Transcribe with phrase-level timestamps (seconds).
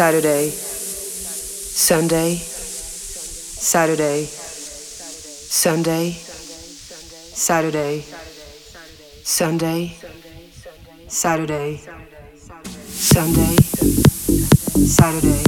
[0.00, 4.24] Sunday, Saturday, Sunday, Saturday,
[5.44, 6.12] Sunday,
[7.34, 8.00] Saturday,
[9.22, 9.92] Sunday,
[11.06, 11.76] Saturday,
[12.96, 13.56] Sunday,
[14.88, 15.44] Saturday,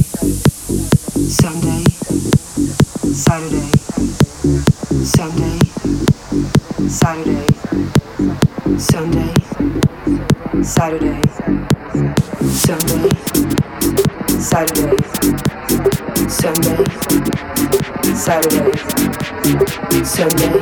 [1.33, 1.83] Sunday,
[3.25, 3.71] Saturday,
[5.03, 5.57] Sunday,
[6.87, 7.47] Saturday,
[8.77, 9.33] Sunday,
[10.61, 11.21] Saturday,
[12.53, 14.97] Sunday, Saturday,
[16.27, 16.83] Sunday,
[18.13, 18.71] Saturday,
[20.03, 20.59] Sunday,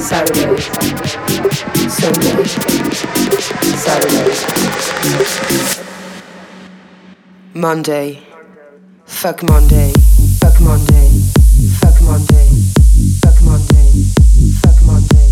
[0.00, 0.56] Saturday,
[1.88, 2.44] Sunday,
[3.76, 4.28] Saturday,
[7.54, 8.22] Monday,
[9.06, 9.92] fuck Monday,
[10.40, 11.08] fuck Monday,
[11.80, 12.48] fuck Monday,
[13.22, 14.04] fuck Monday,
[14.62, 15.31] fuck Monday,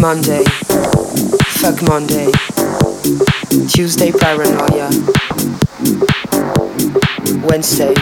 [0.00, 0.44] Monday.
[1.58, 2.30] Fuck Monday.
[3.68, 4.90] Tuesday paranoia.
[7.48, 7.94] Wednesday.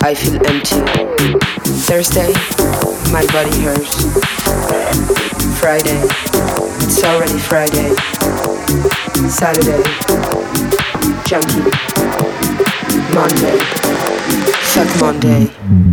[0.00, 0.82] I feel empty.
[1.86, 2.32] Thursday,
[3.12, 3.94] my body hurts.
[5.58, 6.00] Friday,
[6.82, 7.94] it's already Friday.
[9.28, 9.82] Saturday,
[11.26, 11.62] junkie.
[13.14, 13.58] Monday,
[14.72, 15.91] fuck Monday.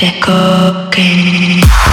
[0.00, 1.89] te coqué.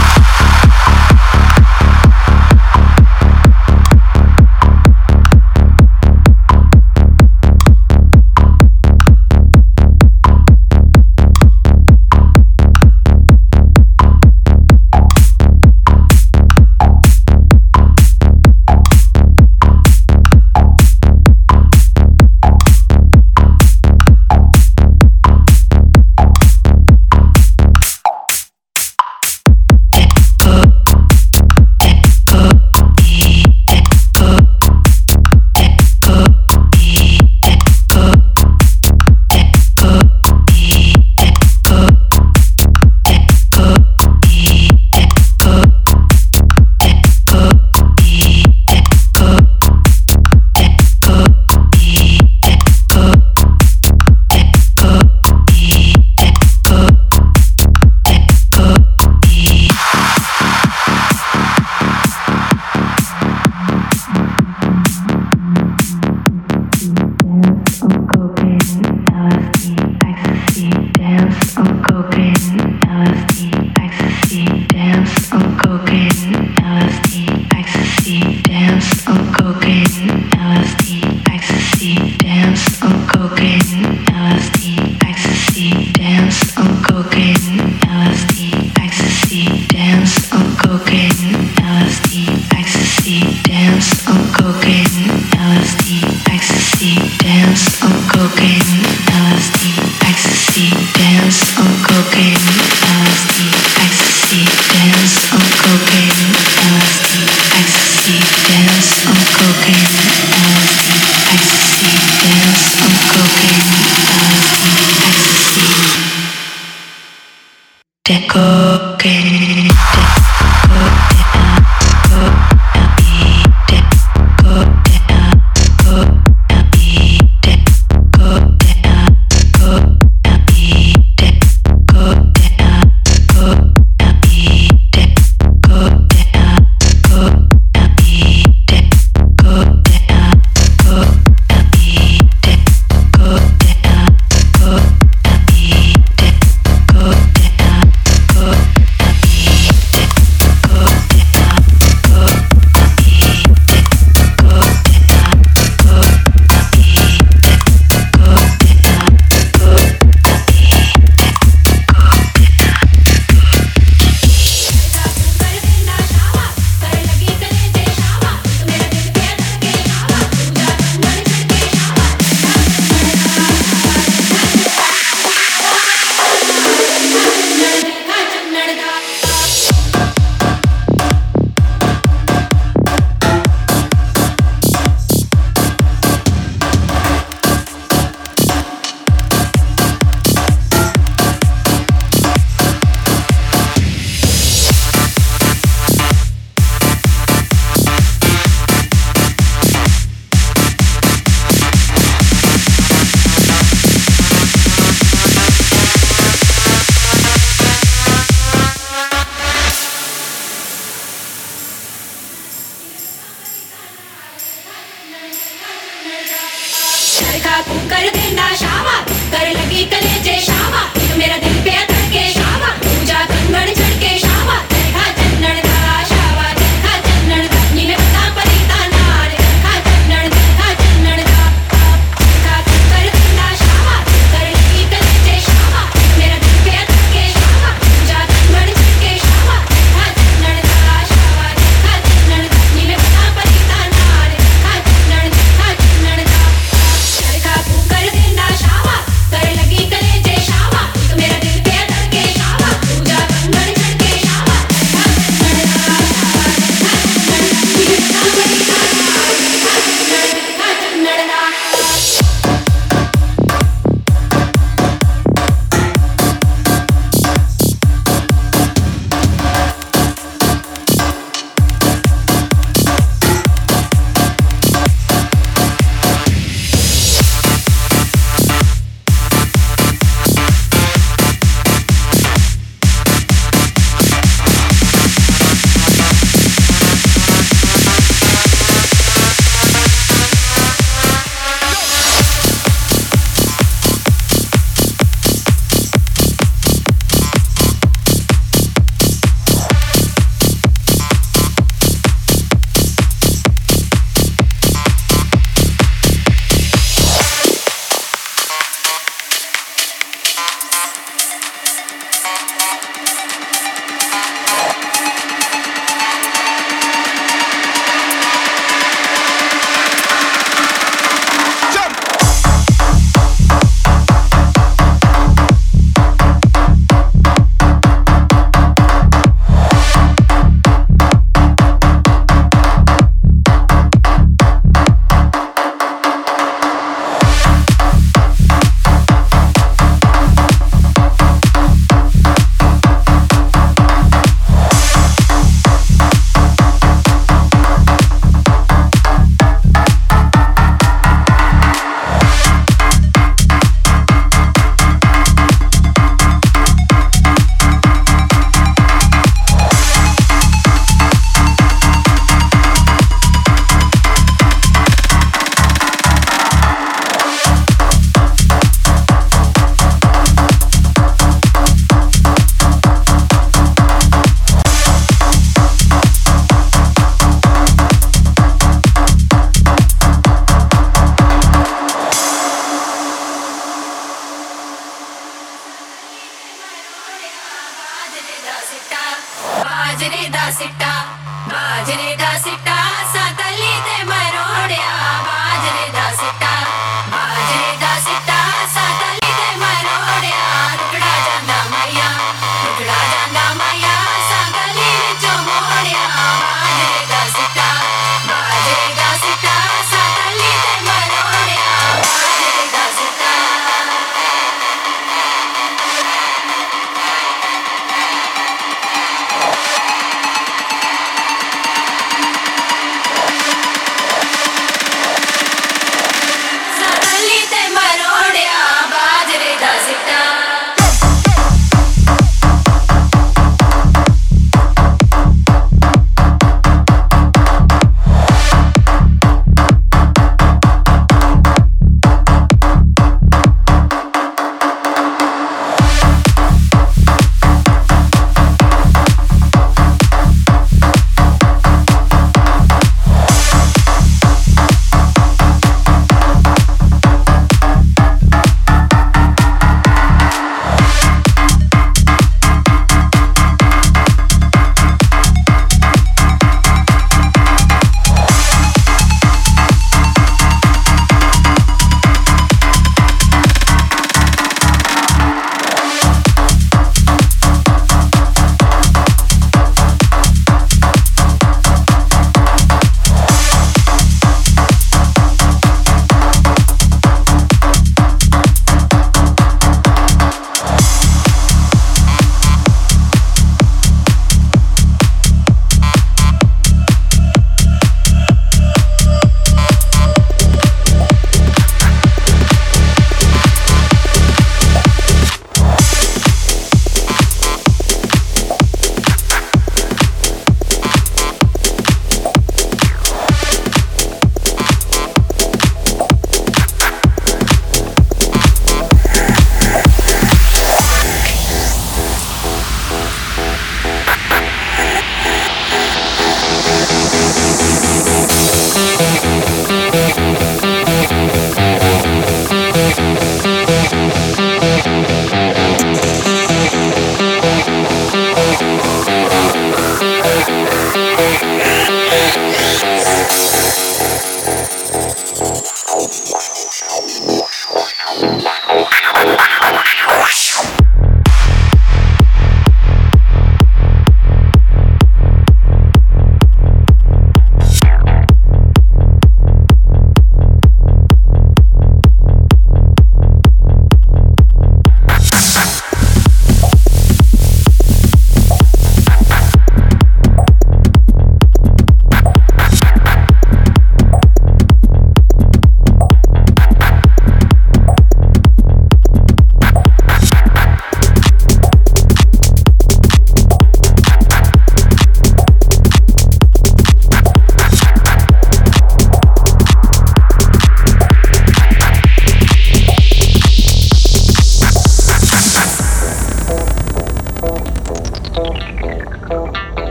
[118.08, 119.68] Tengo que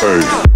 [0.00, 0.49] Hey.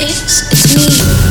[0.00, 1.27] It's, it's me.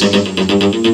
[0.00, 0.87] Thank you.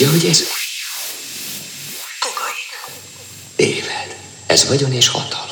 [0.00, 0.42] Tudja, hogy ez...
[2.20, 2.96] Kokain.
[3.56, 4.16] Éved.
[4.46, 5.49] Ez vagyon és hatalom.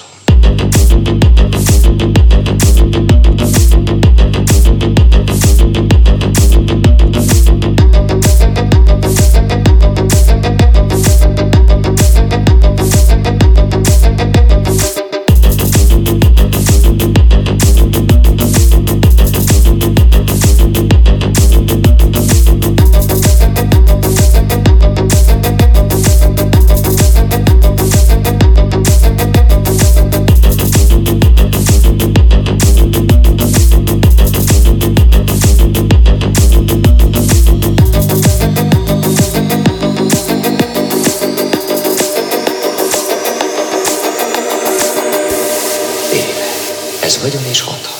[47.19, 47.99] pénz, vagyon és hatalom.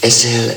[0.00, 0.56] Ezzel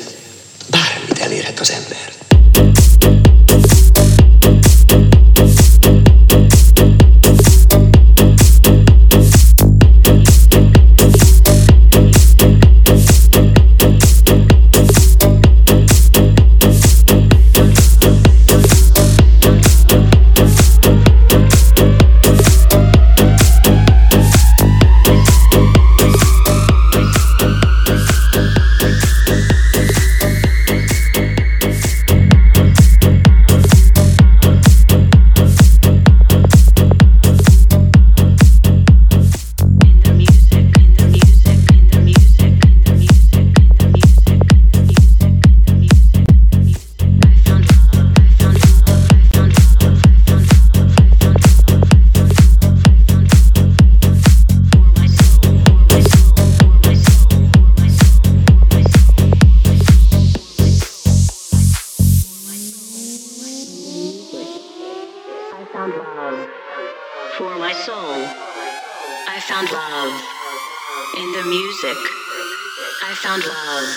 [73.32, 73.88] found love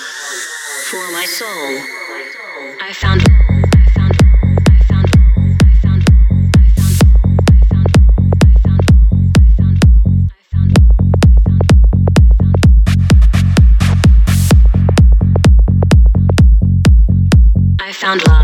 [0.87, 1.49] for my soul.
[2.81, 3.21] I found
[17.81, 18.44] I found love.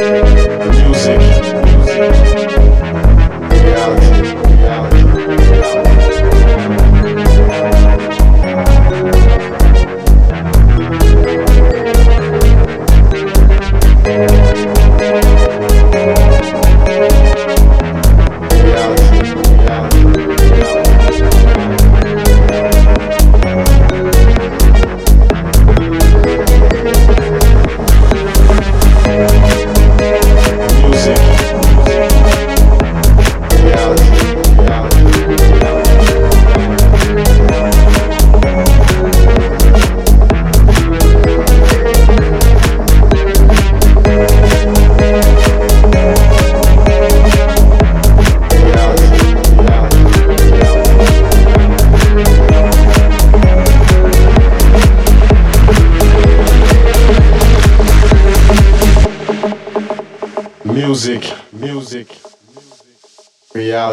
[0.00, 1.20] Music,
[1.62, 2.39] music,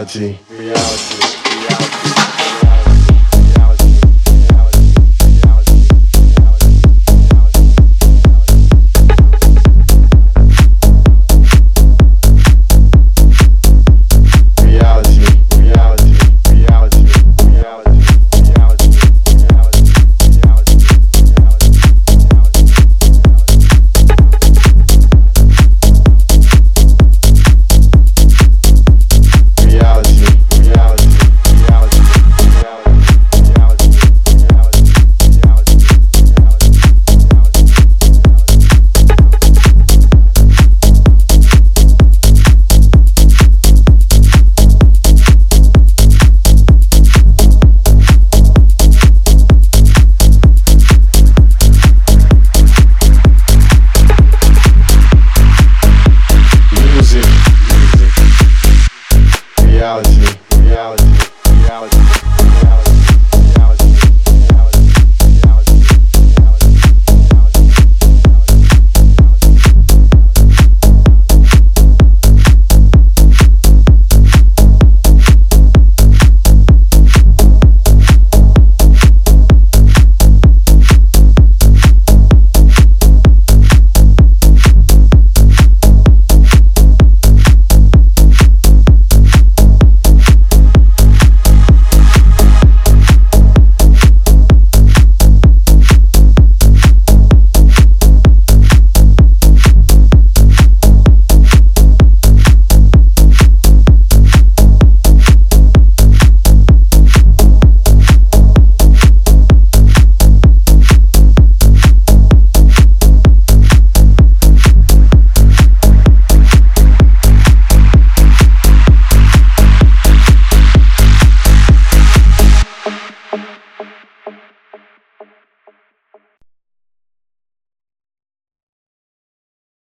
[0.08, 0.40] Gee.